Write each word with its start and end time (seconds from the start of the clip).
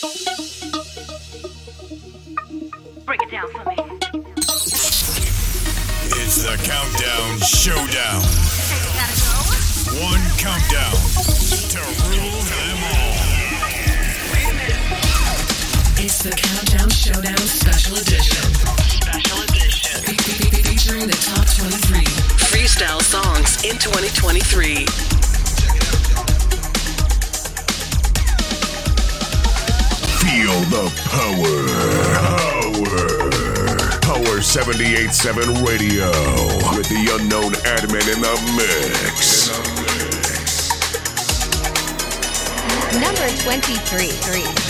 Break 0.00 0.12
it 3.20 3.30
down 3.32 3.48
for 3.50 3.64
me. 3.68 3.74
It's 6.14 6.42
the 6.44 6.54
Countdown 6.62 7.40
Showdown. 7.40 8.22
Go. 8.22 9.08
One 10.06 10.22
countdown 10.38 10.94
to 11.74 11.82
rule 12.06 12.38
them 12.46 12.78
all. 12.94 13.18
It's 15.98 16.22
the 16.22 16.30
Countdown 16.30 16.90
Showdown 16.90 17.38
Special 17.38 17.96
Edition. 17.96 18.54
Special 19.02 19.42
Edition. 19.42 19.98
Featuring 20.62 21.08
the 21.08 21.18
top 21.26 21.44
23 21.56 22.04
freestyle 22.46 23.02
songs 23.02 23.64
in 23.64 23.76
2023. 23.78 25.17
Feel 30.28 30.60
the 30.68 30.92
power. 31.08 31.56
Power. 32.20 32.98
Power 34.02 34.40
78.7 34.40 35.66
Radio 35.66 36.10
with 36.76 36.88
the 36.90 37.16
unknown 37.18 37.52
admin 37.64 38.04
in 38.12 38.20
the 38.20 38.34
mix. 38.54 39.48
Number 43.00 43.28
23. 43.42 44.08
Three. 44.08 44.67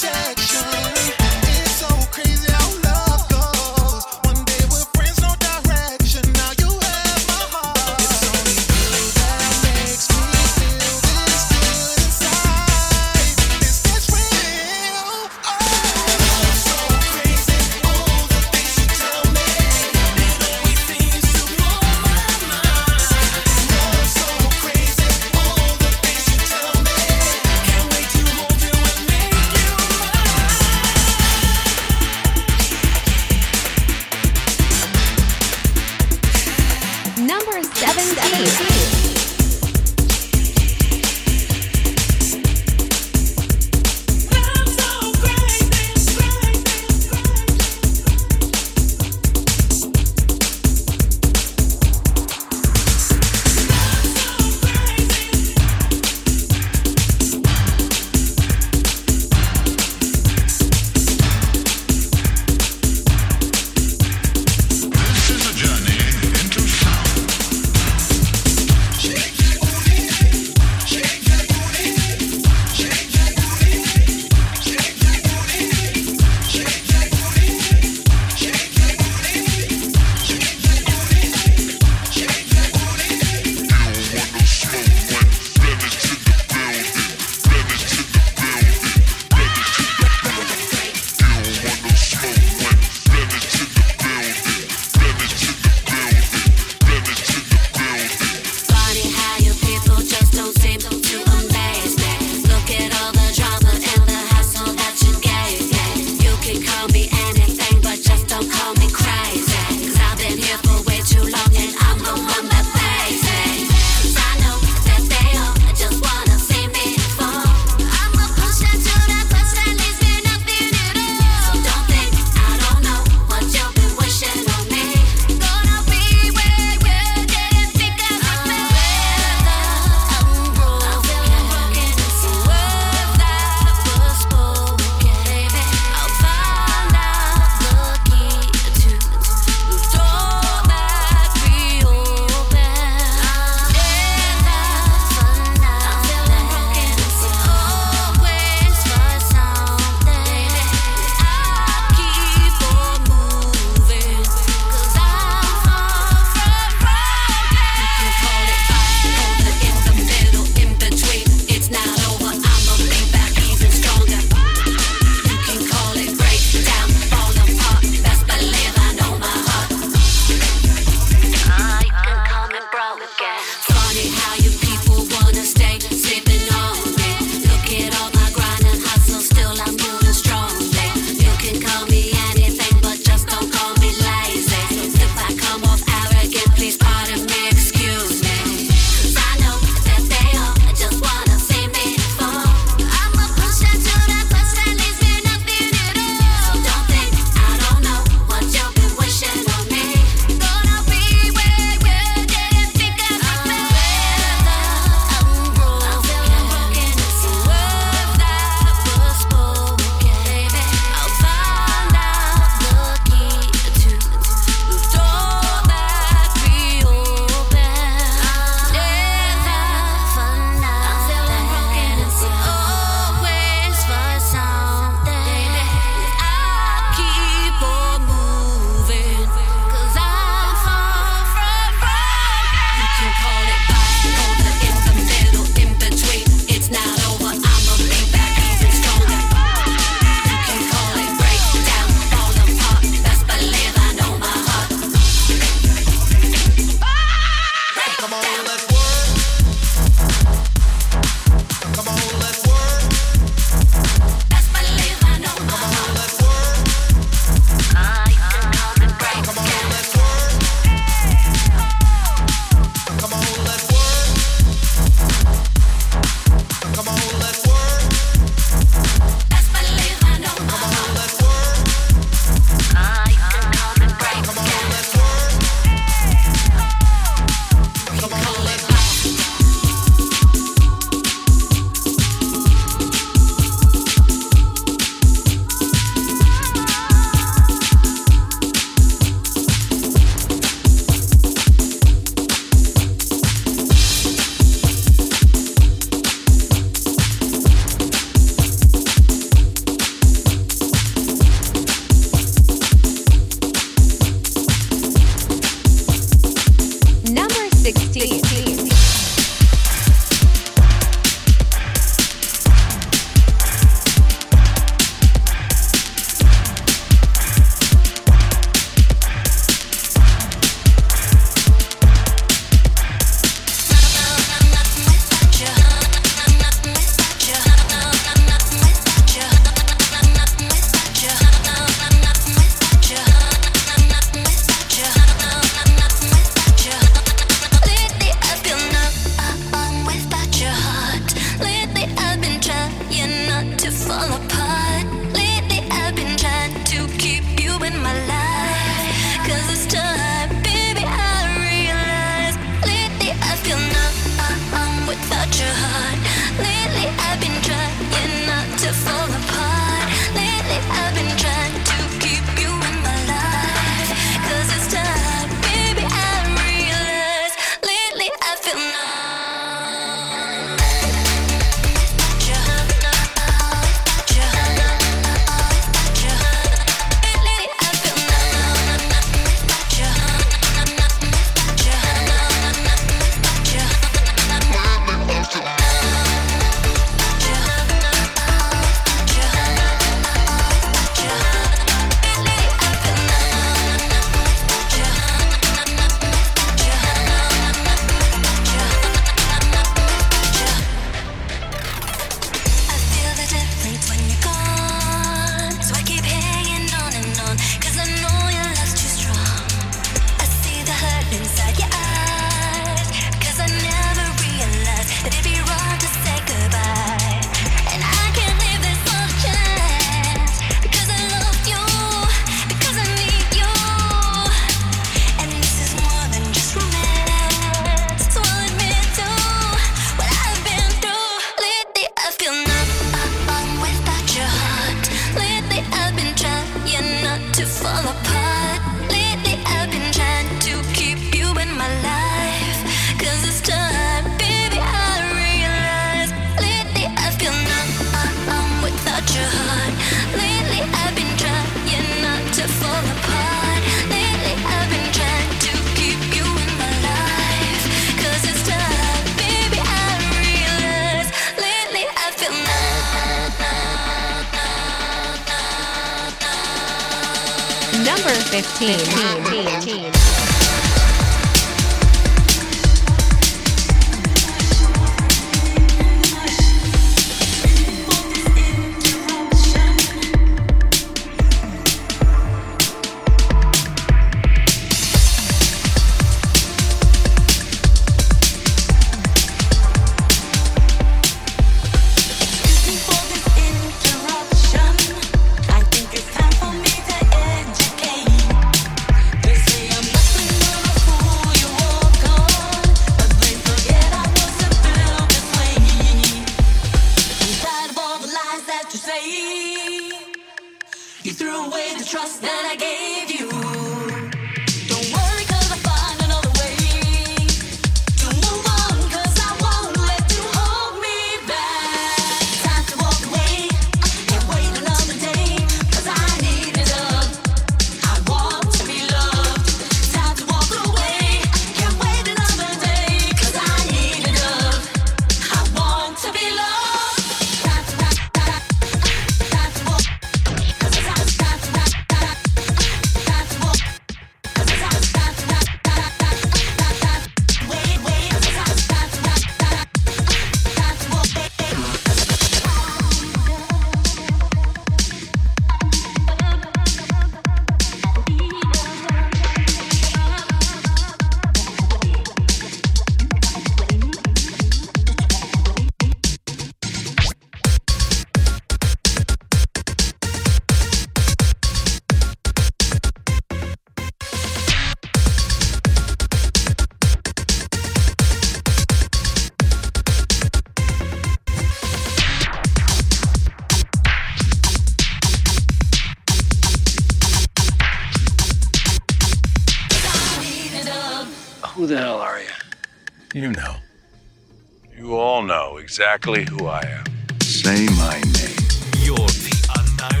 exactly 595.78 596.24
who 596.24 596.46
I 596.46 596.62
am. 596.62 596.84
Say 597.20 597.66
my 597.76 598.00
name. 598.00 598.40
You're 598.80 598.96
the 598.96 599.36
unknown. 599.58 600.00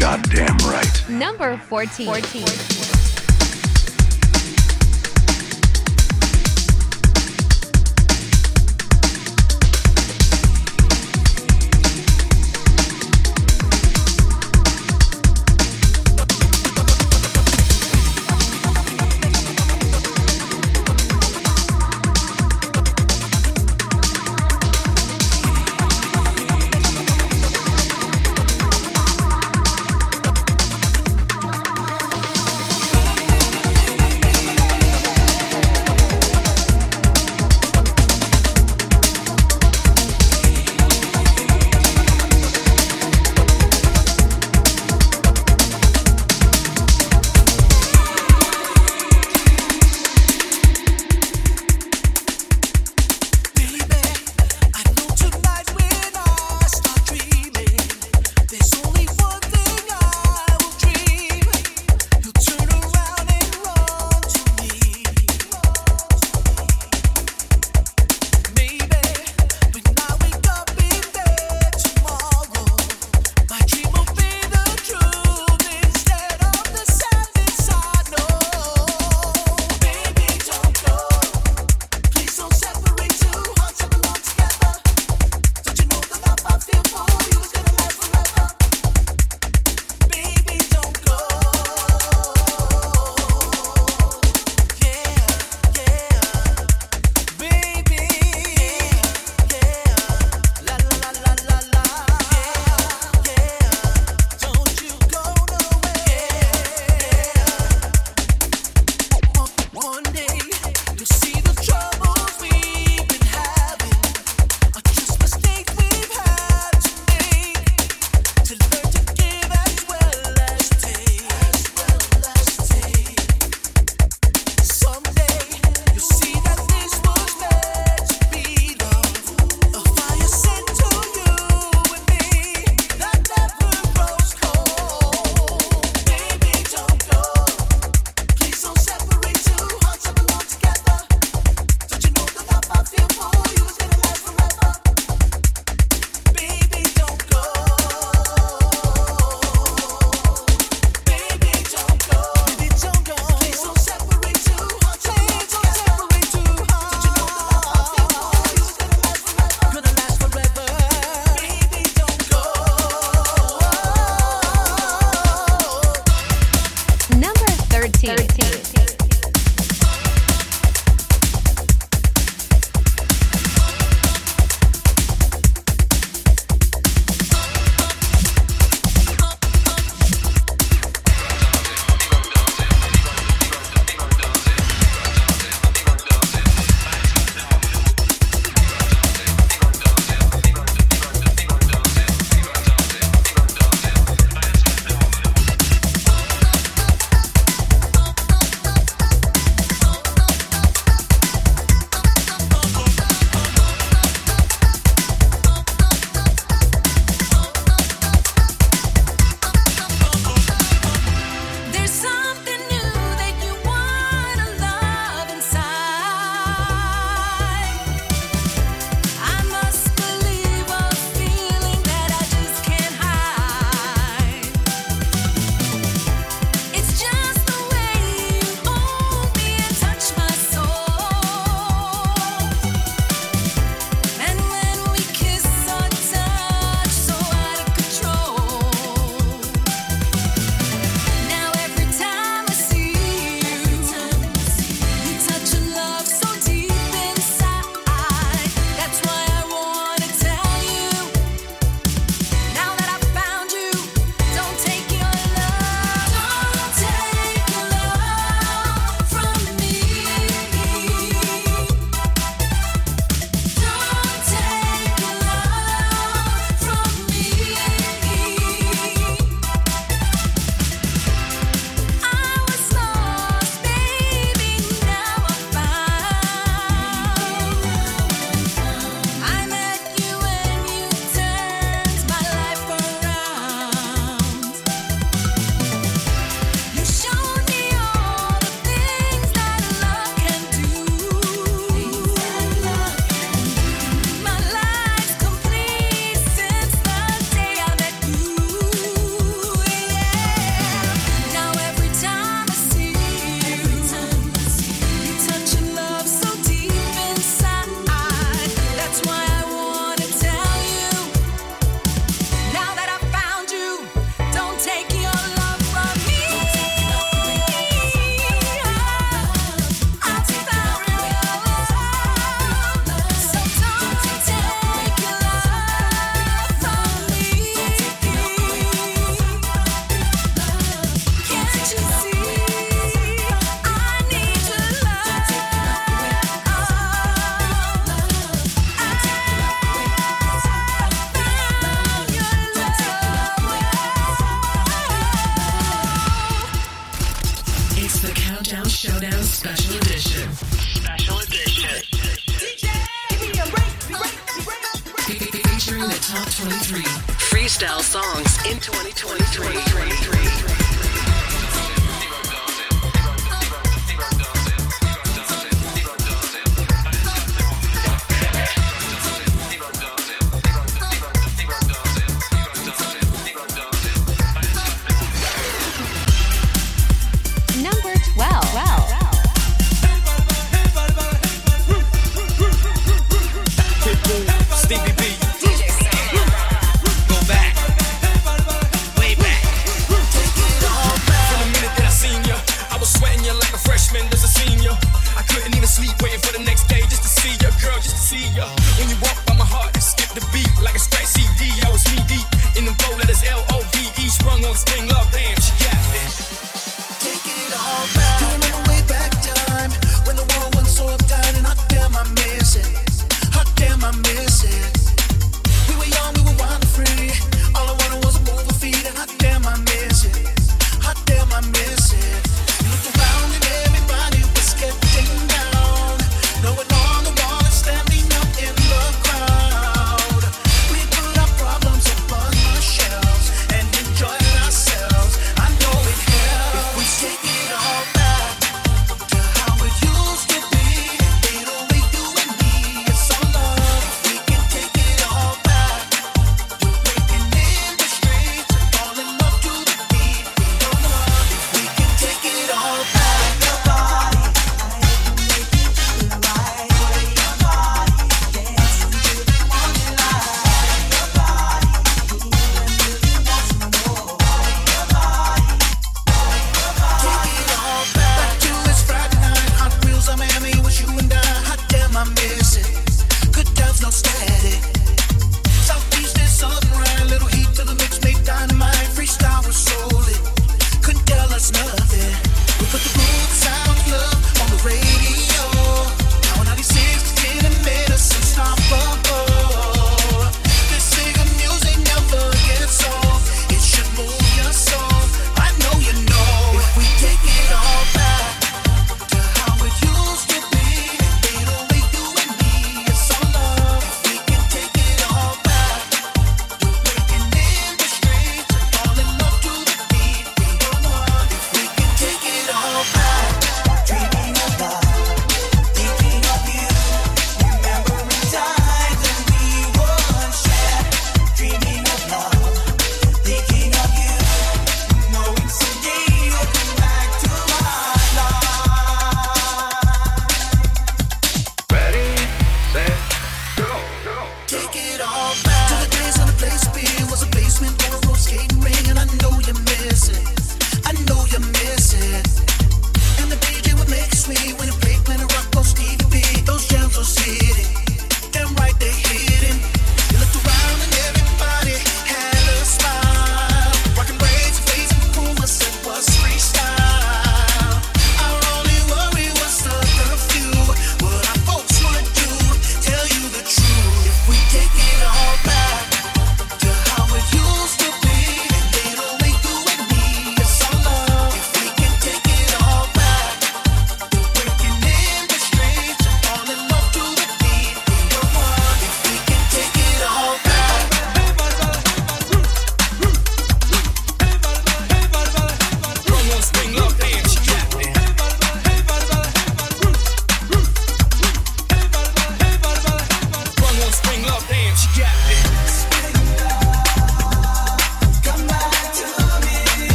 Goddamn 0.00 0.56
right. 0.70 1.08
Number 1.10 1.58
14. 1.58 2.06
14. 2.06 2.46
14. 2.46 2.71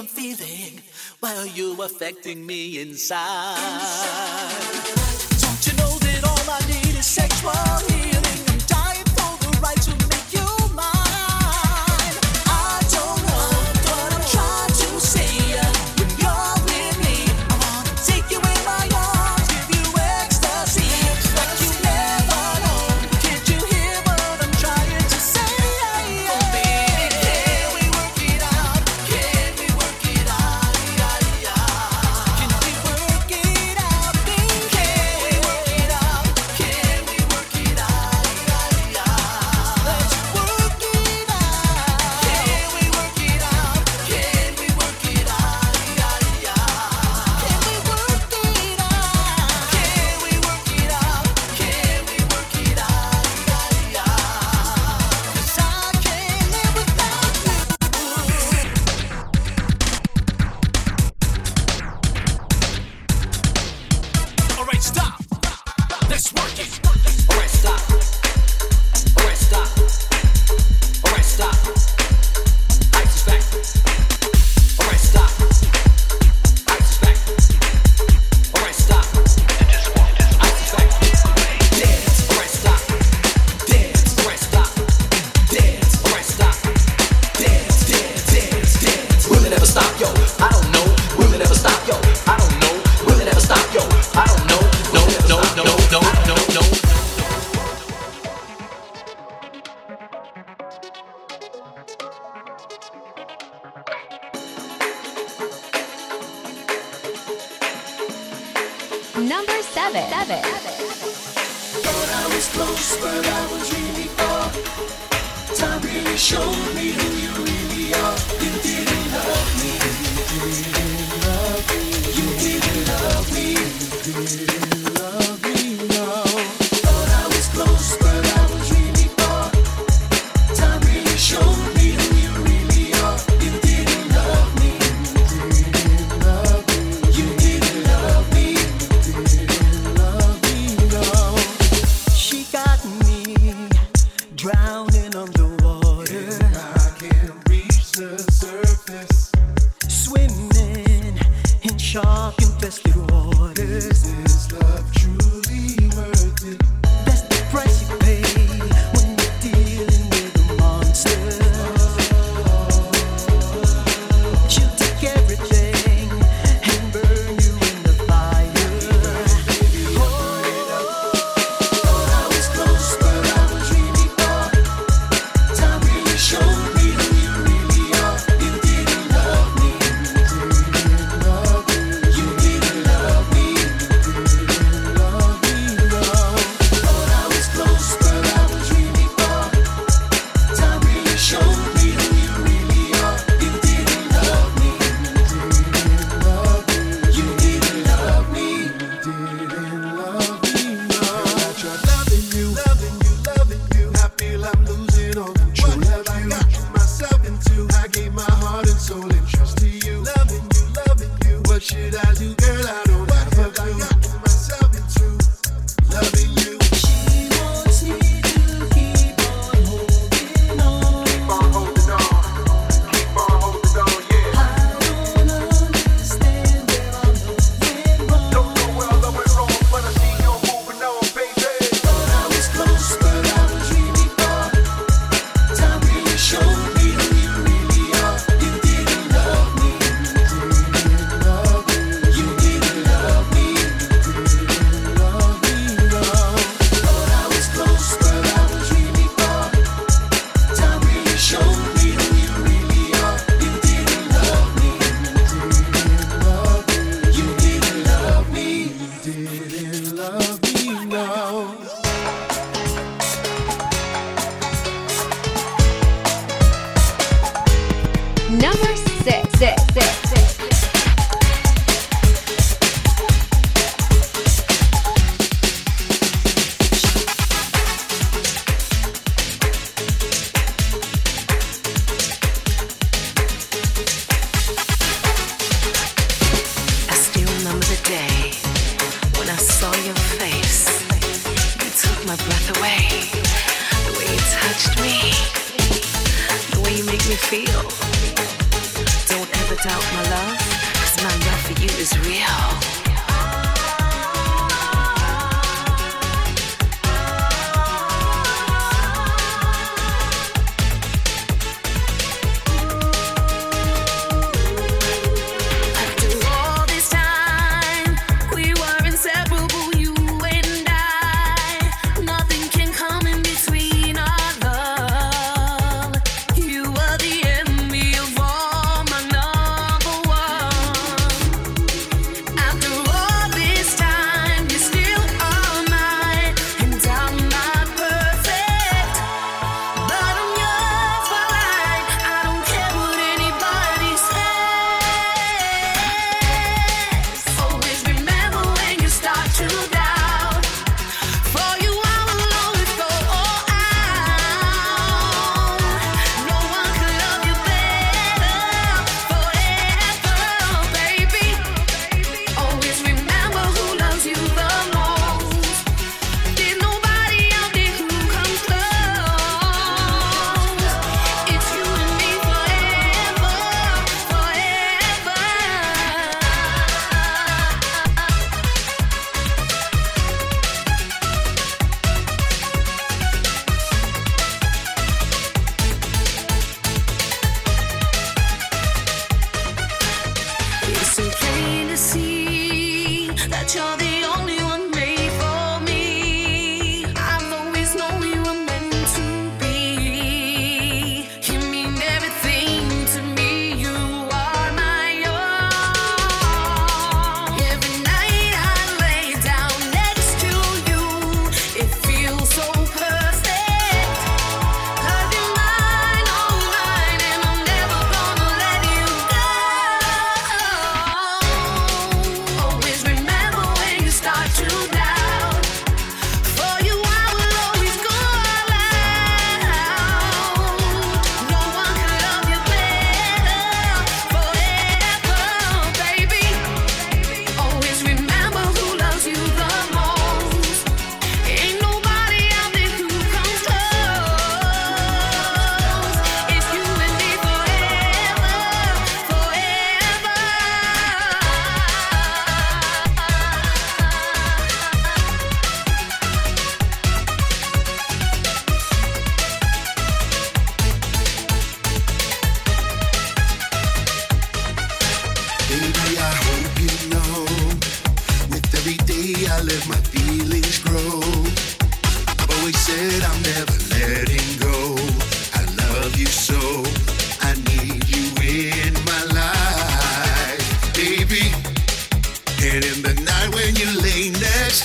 I'm 0.00 0.06
feeling. 0.06 0.80
Why 1.20 1.36
are 1.36 1.46
you 1.46 1.82
affecting 1.82 2.46
me 2.46 2.80
inside? 2.80 3.89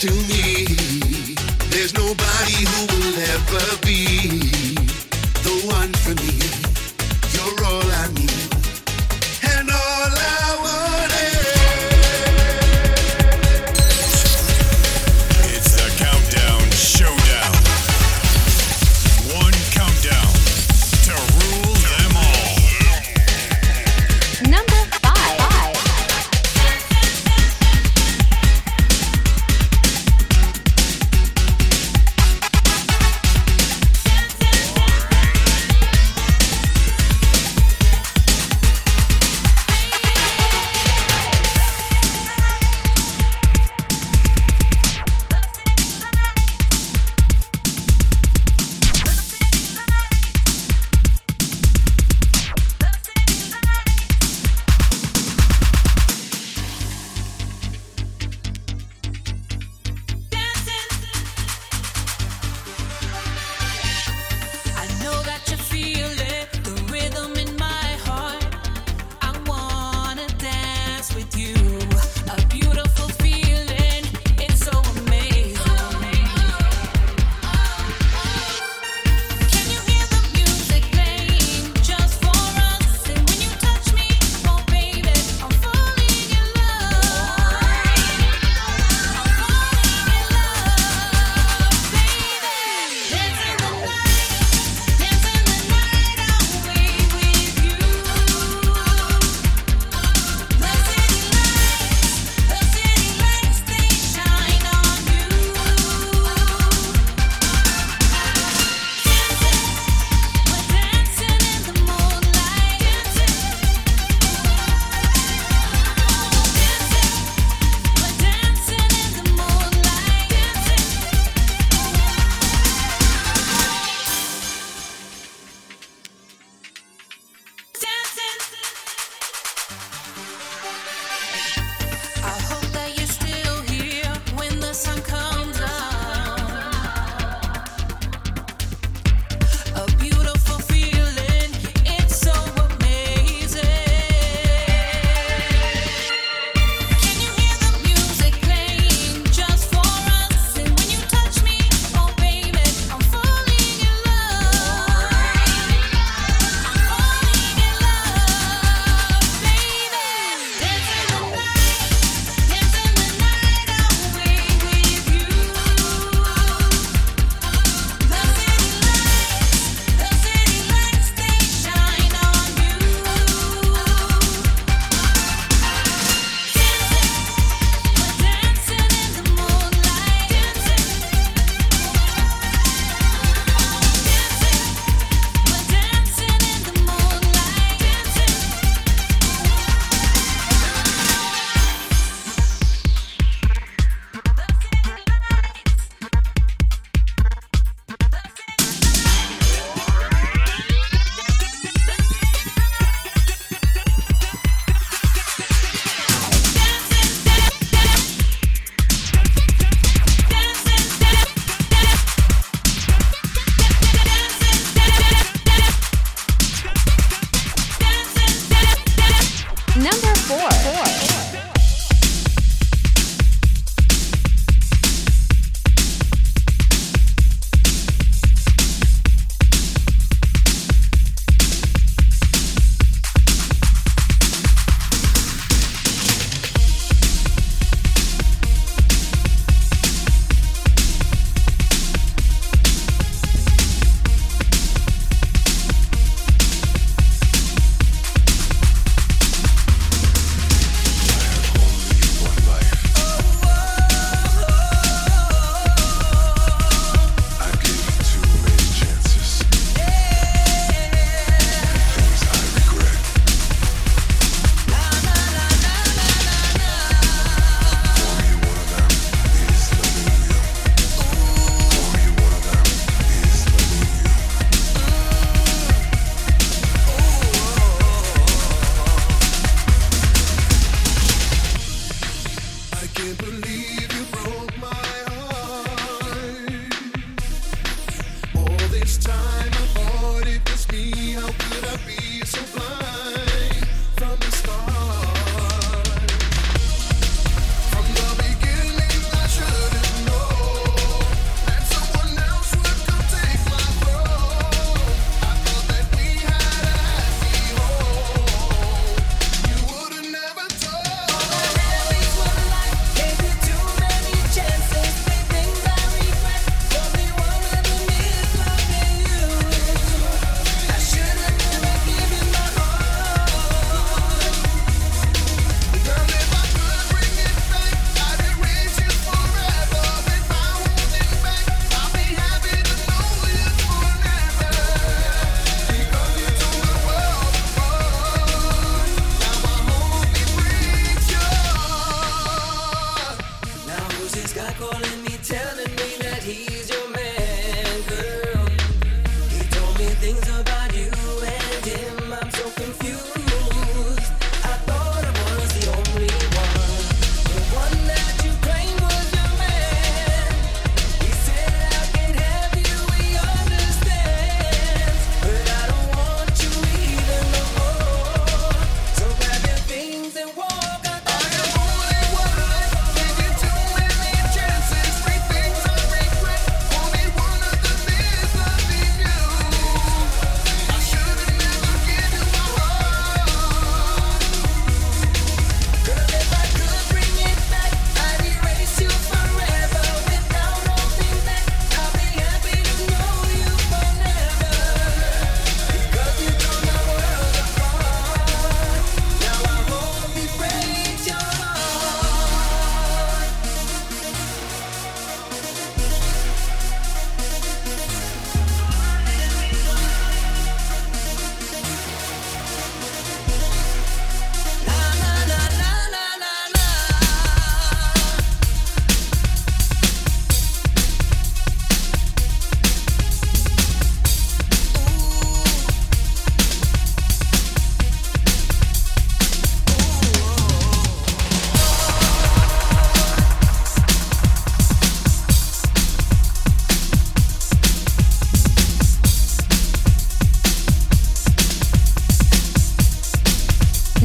Lay 0.04 0.35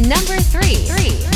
Number 0.08 0.40
three. 0.40 0.76
three. 0.86 1.29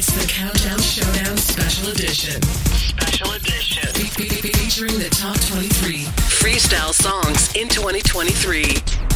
It's 0.00 0.10
the 0.12 0.26
Countdown 0.32 0.80
Showdown 0.80 1.36
Special 1.36 1.90
Edition. 1.90 2.40
Special 2.40 3.32
Edition. 3.32 3.86
Fe- 3.92 4.28
fe- 4.28 4.28
fe- 4.28 4.52
featuring 4.52 4.98
the 4.98 5.10
top 5.10 5.38
23 5.40 6.04
freestyle 6.40 6.94
songs 6.94 7.54
in 7.54 7.68
2023. 7.68 9.09